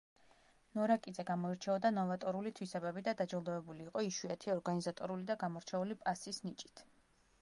[0.77, 6.85] ნორაკიძე გამოირჩეოდა ნოვატორული თვისებებით და დაჯილდოებული იყო იშვიათი ორგანიზატორული და გამორჩეული პასის ნიჭით.